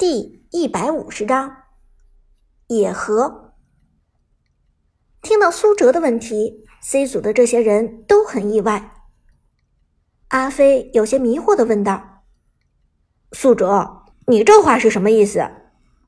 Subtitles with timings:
[0.00, 1.64] 第一百五十章
[2.68, 3.52] 野合。
[5.20, 8.94] 听到苏哲的问题，C 组的这些人都很意外。
[10.28, 12.24] 阿飞有些迷惑的问道
[13.32, 15.46] ：“苏哲，你这话是什么意思？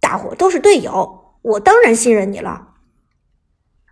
[0.00, 2.74] 大伙都是队友，我当然信任你了。”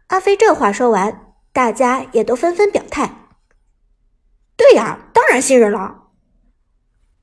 [0.08, 3.30] 阿飞这话说完，大家也都纷纷表态
[4.58, 6.10] ：“对呀，当然信任了。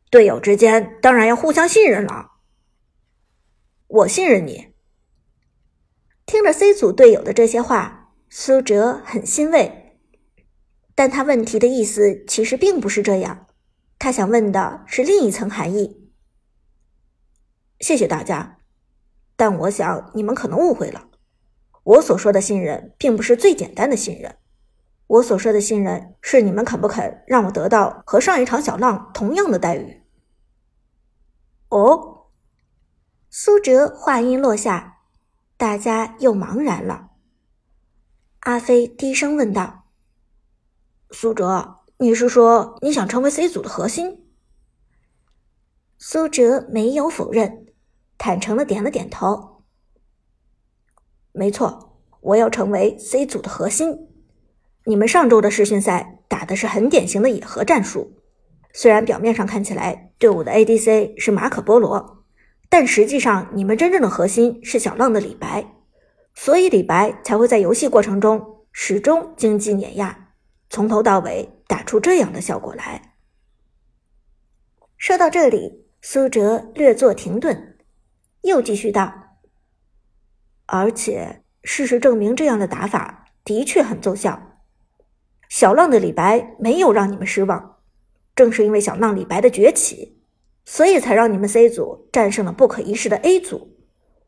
[0.09, 2.31] 队友之间当然要互相信任了。”
[3.93, 4.73] 我信任你。
[6.25, 9.99] 听着 C 组队友的这些话，苏哲很欣慰，
[10.95, 13.45] 但他问题的意思其实并不是这样，
[13.99, 16.09] 他想问的是另一层含义。
[17.81, 18.57] 谢谢大家，
[19.35, 21.09] 但我想你们可能误会了，
[21.83, 24.37] 我所说的信任并不是最简单的信任，
[25.05, 30.01] 我所说的信任是你们肯不肯让我得到和上一场小浪同样的待遇。
[31.69, 32.12] 哦。
[33.35, 34.99] 苏哲话音落下，
[35.57, 37.09] 大家又茫然了。
[38.41, 39.85] 阿飞低声问道
[41.09, 44.27] ：“苏哲，你是说你想成为 C 组的核心？”
[45.97, 47.65] 苏哲没有否认，
[48.19, 49.63] 坦诚的点了点头
[51.33, 54.09] ：“没错，我要成为 C 组的核心。
[54.85, 58.13] 你们上周的试训赛打的是很典型的野核战术，
[58.73, 62.19] 虽然表面上看起来队伍的 ADC 是马可波罗。”
[62.73, 65.63] 但实际上，你们真正的核心是小浪的李白，
[66.33, 70.29] 所以李白才会在游戏过程中始终经济碾压，
[70.71, 73.13] 从头到尾打出这样的效果来。
[74.97, 77.77] 说到这里，苏哲略作停顿，
[78.41, 79.13] 又继续道
[80.65, 84.63] ：“而且事实证明，这样的打法的确很奏效。
[85.47, 87.75] 小浪的李白没有让你们失望，
[88.33, 90.21] 正是因为小浪李白的崛起。”
[90.65, 93.77] 所以才让你们 C 组战胜了不可一世的 A 组，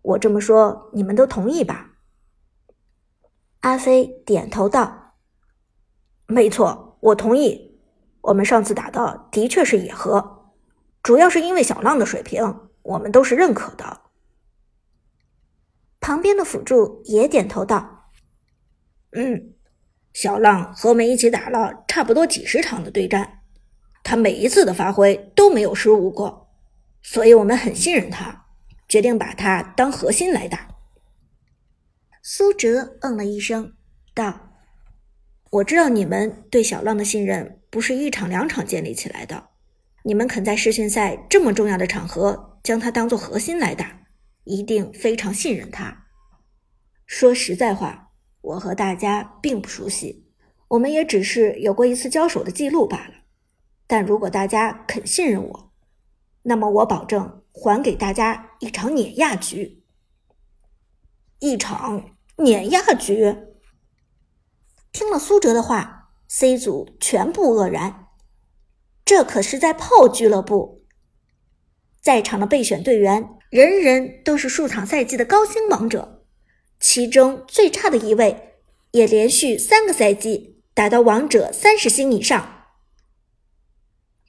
[0.01, 1.91] 我这么说你们都同意吧？
[3.61, 5.15] 阿飞点头道
[6.27, 7.79] ：“没错，我同意。
[8.21, 10.51] 我们上次打的的确是野核，
[11.01, 14.01] 主要是因为小浪的水平，我们都是认可的。”
[16.01, 18.11] 旁边的辅助也点头道
[19.13, 19.53] ：“嗯，
[20.13, 23.34] 小浪和我们一起打了差不多几十场的对战。”
[24.07, 26.47] 他每一次的发挥都没有失误过，
[27.01, 28.45] 所以我们很信任他，
[28.87, 30.67] 决定把他当核心来打。
[32.21, 33.73] 苏哲嗯了一声，
[34.13, 34.51] 道
[35.49, 39.47] ：“我知道你们对小浪的信任不是一场两场建立起来的，
[40.03, 44.01] 你们肯在世训赛这么重要的场合将他当做核心来打，
[44.43, 46.05] 一定非常信任他。
[47.07, 48.11] 说实在话，
[48.41, 50.27] 我和大家并不熟悉，
[50.67, 53.15] 我们也只是有过一次交手的记录罢了。”
[53.87, 55.71] 但如果大家肯信任我，
[56.43, 59.83] 那么我保证还给大家一场碾压局。
[61.39, 63.35] 一场碾压局。
[64.91, 68.07] 听了苏哲的话，C 组全部愕然。
[69.03, 70.83] 这可是在炮俱乐部，
[72.01, 76.23] 在场的备选队员人人都是数场赛季的高星王者，
[76.79, 78.55] 其中最差的一位
[78.91, 82.54] 也连续三个赛季达到王者三十星以上。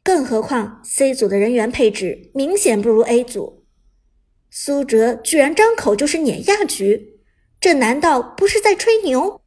[0.07, 3.65] 更何况 C 组的人员配置明显不如 A 组，
[4.51, 7.19] 苏哲居然张口就是碾压局，
[7.59, 9.41] 这难道不是在吹牛？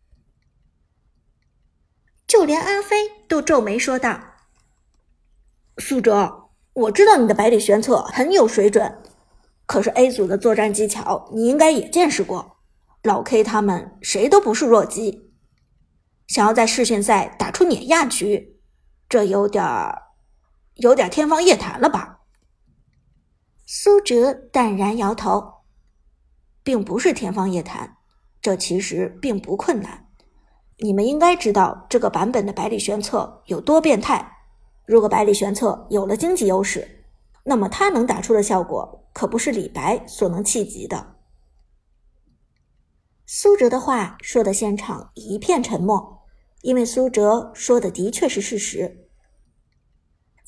[2.27, 4.21] 就连阿飞都皱眉说道
[5.79, 9.01] ：“苏哲，我知道你的百里玄策很有水准，
[9.65, 12.57] 可是 A 组的作战技巧你应该也见识过，
[13.03, 15.31] 老 K 他们谁都不是弱鸡，
[16.27, 18.59] 想要在世训赛打出碾压局，
[19.07, 20.07] 这有点儿……”
[20.79, 22.22] 有点天方夜谭了吧？
[23.66, 25.66] 苏哲淡然摇头，
[26.63, 27.97] 并不是天方夜谭，
[28.41, 30.07] 这其实并不困难。
[30.78, 34.38] 你们应该知道这个版本的百里玄策有多变态。
[34.85, 37.06] 如果百里玄策有了经济优势，
[37.44, 41.15] 那么他能打出的效果可不是李白所能企及的。
[43.25, 46.25] 苏哲的话说的现场一片沉默，
[46.62, 49.08] 因为苏哲说的的确是事实。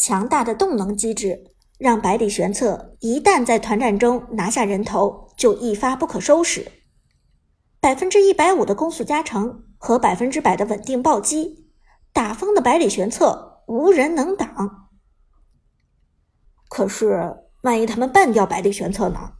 [0.01, 6.71] 强大的动能机制让百里玄策一旦在团战中拿下人头，就一发不可收拾。
[7.80, 11.69] 百分之一百五的攻速加成和百分之百的稳定暴击，
[12.12, 14.89] 打疯的百里玄策无人能挡。
[16.68, 19.33] 可是，万一他们半掉百里玄策呢？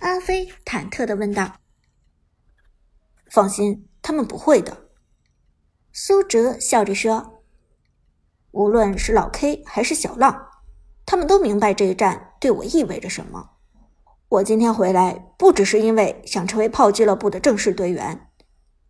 [0.00, 1.52] 阿飞忐忑的问道。
[3.30, 4.88] 放心，他们不会的。
[5.92, 7.41] 苏哲笑着说。
[8.52, 10.48] 无论是老 K 还是小浪，
[11.04, 13.50] 他们都明白这一战对我意味着什么。
[14.28, 18.28] 我今天回来不只是因为想成为炮俱乐部的正式队员，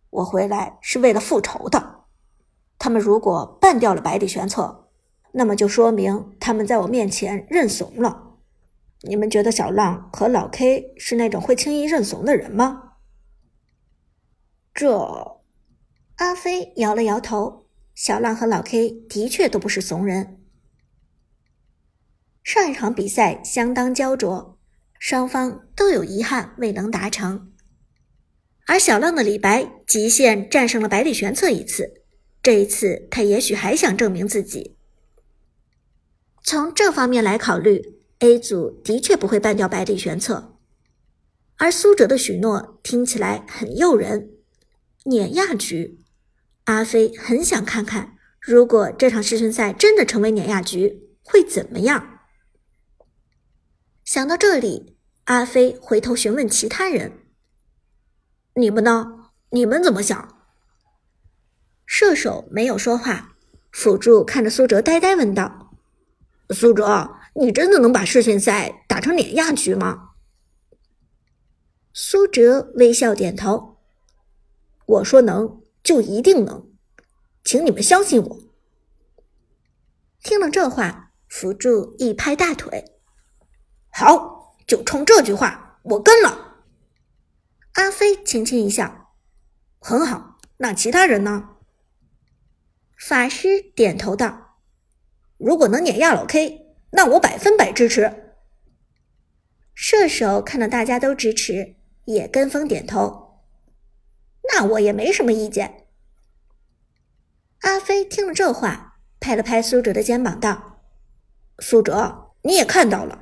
[0.09, 2.03] 我回来是为了复仇的。
[2.77, 4.89] 他们如果办掉了百里玄策，
[5.31, 8.35] 那么就说明他们在我面前认怂了。
[9.01, 12.91] 你们觉得小浪和老 K 是那种会轻易认怂的人吗？
[14.73, 15.41] 这，
[16.17, 17.62] 阿飞摇了摇头。
[17.95, 20.39] 小浪和老 K 的确都不是怂人。
[22.43, 24.57] 上一场比赛相当焦灼，
[24.99, 27.53] 双方都有遗憾未能达成。
[28.65, 32.01] 而小浪的李白极限战胜了百里玄策一次，
[32.41, 34.77] 这一次他也许还想证明自己。
[36.43, 40.57] 从这方面来考虑，A 组的确不会办掉百里玄策。
[41.57, 44.31] 而苏哲的许诺听起来很诱人，
[45.05, 46.02] 碾压局，
[46.65, 52.19] 阿飞很想看看，如果这场世训赛真的成为碾压局，会怎么样。
[54.05, 57.11] 想到这里，阿飞回头询问其他人
[58.55, 59.31] ：“你们呢？
[59.49, 60.41] 你们怎么想？”
[61.85, 63.35] 射手没有说话，
[63.71, 65.73] 辅助看着苏哲，呆呆问道
[66.51, 70.11] ：“苏哲，你真的能把世训赛打成碾压局吗？”
[71.93, 73.77] 苏哲微笑点头
[74.85, 76.71] ：“我说能，就一定能，
[77.43, 78.39] 请你们相信我。”
[80.23, 82.85] 听了这话，辅助一拍大腿。
[83.91, 86.63] 好，就冲这句话，我跟了。
[87.73, 89.15] 阿飞轻轻一笑，
[89.79, 90.39] 很好。
[90.57, 91.49] 那其他人呢？
[92.97, 94.59] 法师点头道
[95.37, 98.35] ：“如果能碾压老 K，那我百分百支持。”
[99.75, 101.75] 射手看到大家都支持，
[102.05, 103.22] 也跟风点头。
[104.55, 105.87] 那我也没什么意见。
[107.61, 110.83] 阿飞听了这话，拍了拍苏哲的肩膀，道
[111.57, 113.21] ：“苏哲，你也看到了。”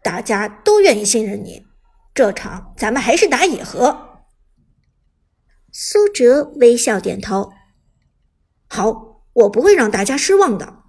[0.00, 1.66] 大家都愿意信任你，
[2.14, 4.24] 这场咱们还是打野河。
[5.72, 7.52] 苏哲微笑点头，
[8.68, 10.84] 好，我不会让大家失望的。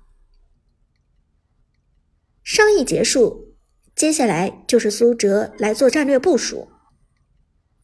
[2.44, 3.56] 商议结束，
[3.95, 6.71] 接下来就是苏哲来做战略部署。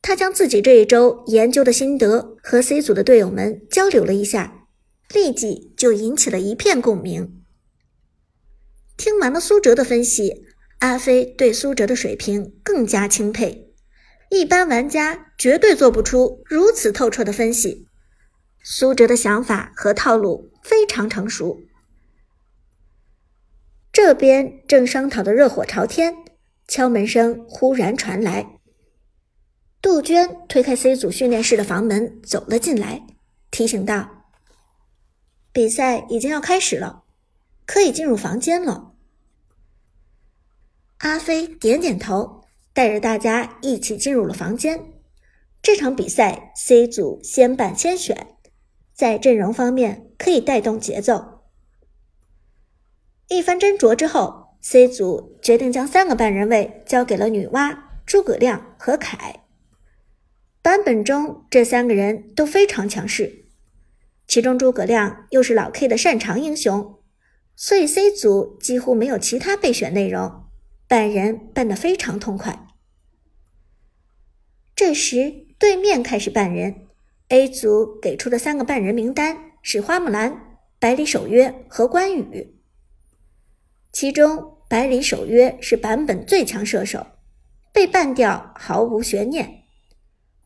[0.07, 4.67] 他将自己这一周研究的心得和 C 组的队友们交流了一下，
[5.11, 7.41] 立即就引起了一片共鸣。
[8.95, 10.45] 听完了苏哲的分析。
[10.77, 13.73] 阿飞对苏哲的水平更加钦佩，
[14.29, 17.87] 一般玩家绝对做不出如此透彻的分析。
[18.61, 21.61] 苏哲的想法和套路非常成熟。
[23.91, 26.13] 这边正商讨的热火朝天，
[26.67, 28.54] 敲门声忽然传来。
[29.85, 33.05] 杜鹃推开 C 组训练室的房门走了进来，
[33.51, 34.25] 提醒道
[35.53, 37.03] ：“比赛已经要开始了，
[37.67, 38.93] 可以进入房间了。”
[40.97, 42.41] 阿飞点点头，
[42.73, 44.91] 带着大家一起进入了房间。
[45.61, 48.29] 这场比赛 C 组先办先选，
[48.91, 51.43] 在阵容方面可以带动节奏。
[53.27, 59.43] 一番斟酌之后，C 组决定将三个半人位交给了女娲、诸葛亮和凯。
[60.65, 63.45] 版本中这三个人都非常强势，
[64.25, 67.03] 其中诸葛亮又是老 K 的擅长英雄，
[67.55, 70.45] 所以 C 组几乎没有其他备选内容。
[70.87, 72.65] 半人扮得非常痛快。
[74.75, 76.87] 这时，对面开始扮人。
[77.27, 82.55] A 组给出的三个扮人名单是花木兰、百里守约和关羽。
[83.91, 87.05] 其中，百里守约是版本最强射手，
[87.71, 89.64] 被办掉毫无悬念。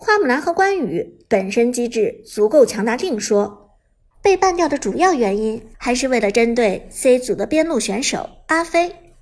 [0.02, 3.76] 花木兰和关羽本身机制足够强大另说，
[4.22, 9.14] 被办掉的主要原因还是为了针对 C 组的边路选手阿飞。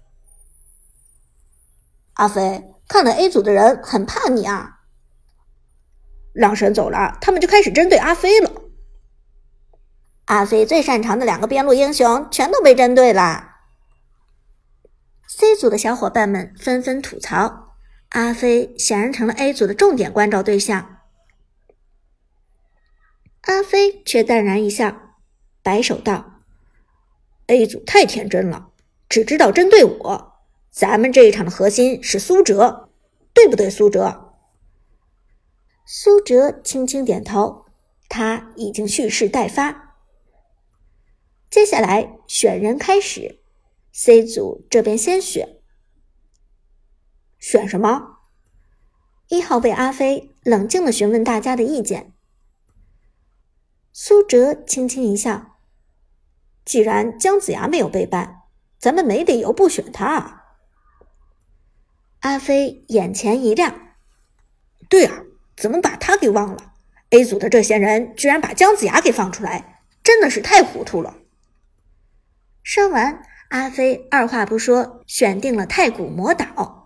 [2.14, 4.82] 阿飞，看来 A 组的人很怕你啊！
[6.34, 8.52] 浪神走了，他们就开始针对阿飞了。
[10.26, 13.56] 阿飞最擅长的两个边路英雄全都被针对了。
[15.28, 17.67] C 组的小伙伴们纷纷吐槽，
[18.10, 21.00] 阿飞显然成了 A 组的重点关照对象。
[23.42, 25.16] 阿飞却淡然一笑，
[25.62, 26.42] 摆手道
[27.48, 28.72] ：“A 组太天真了，
[29.08, 30.34] 只知道针对我。”
[30.70, 32.90] 咱们这一场的核心是苏哲，
[33.34, 33.68] 对不对？
[33.70, 34.36] 苏哲。
[35.86, 37.66] 苏哲轻轻点头，
[38.08, 39.96] 他已经蓄势待发。
[41.50, 43.40] 接下来选人开始
[43.92, 45.57] ，C 组这边先选，
[47.40, 48.18] 选什么？
[49.30, 52.14] 一号位阿飞冷静的询问大家的意见。
[53.92, 55.58] 苏哲轻轻一笑
[56.64, 58.44] ：“既然姜子牙没有被办，
[58.80, 60.44] 咱们没理由不选他啊。”
[62.22, 63.96] 阿飞眼前一亮，
[64.88, 65.24] 对啊，
[65.56, 66.74] 怎么把他给忘了
[67.10, 71.18] ？A 组的这些人居然把姜子牙给放出来，真的是太糊涂了。
[72.64, 76.77] 说完，阿飞二话不说，选定了太古魔岛。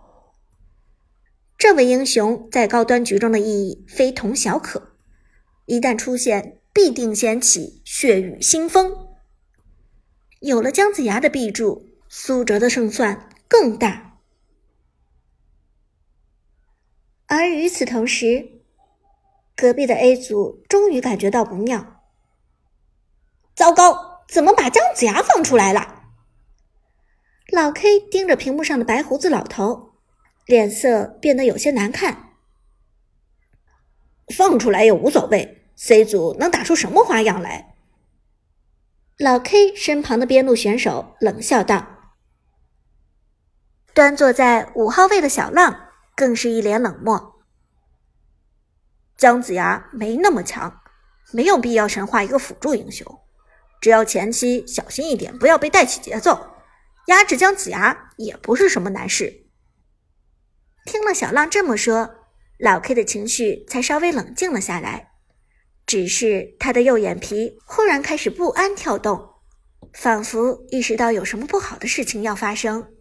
[1.62, 4.96] 这位英雄在高端局中的意义非同小可，
[5.66, 8.92] 一旦出现，必定掀起血雨腥风。
[10.40, 14.18] 有了姜子牙的臂助，苏哲的胜算更大。
[17.28, 18.64] 而与此同时，
[19.54, 22.02] 隔壁的 A 组终于感觉到不妙。
[23.54, 26.06] 糟糕，怎么把姜子牙放出来了？
[27.52, 29.91] 老 K 盯着屏幕上的白胡子老头，
[30.46, 32.30] 脸色变得有些难看。
[34.34, 37.74] 放出来也无所谓，C 组能打出什么花样来？
[39.18, 42.14] 老 K 身旁的边路选手冷笑道
[43.94, 47.44] ：“端坐在五号位的小浪更是一脸冷漠。
[49.16, 50.80] 姜子牙没那么强，
[51.32, 53.20] 没有必要神化一个辅助英雄。
[53.80, 56.56] 只要前期小心一点，不要被带起节奏，
[57.06, 59.46] 压制姜子牙也不是什么难事。”
[60.84, 62.14] 听了小浪这么说，
[62.58, 65.10] 老 K 的情绪才稍微冷静了下来。
[65.86, 69.28] 只是他的右眼皮忽然开始不安跳动，
[69.92, 72.92] 仿佛意识到有什么不好的事情要发生。